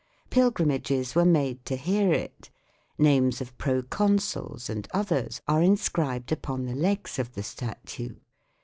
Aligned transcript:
Pilgrimages 0.31 1.13
were 1.13 1.25
made 1.27 1.63
to 1.65 1.75
hear 1.75 2.11
it; 2.11 2.49
names 2.97 3.39
of 3.39 3.55
proconsuls 3.59 4.67
and 4.67 4.87
others 4.91 5.41
are 5.47 5.61
inscribed 5.61 6.31
upon 6.31 6.65
the 6.65 6.73
legs 6.73 7.19
of 7.19 7.33
the 7.35 7.43
statue. 7.43 8.15